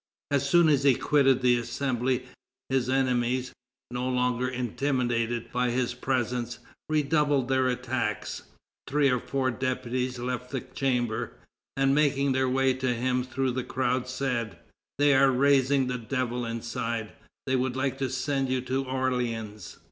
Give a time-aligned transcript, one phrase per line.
[0.31, 2.23] As soon as he quitted the Assembly,
[2.69, 3.53] his enemies,
[3.91, 6.57] no longer intimidated by his presence,
[6.89, 8.41] redoubled their attacks.
[8.87, 11.33] Three or four deputies left the Chamber,
[11.77, 14.57] and making their way to him through the crowd, said:
[14.97, 17.13] "They are raising the devil inside;
[17.45, 19.77] they would like to send you to Orleans."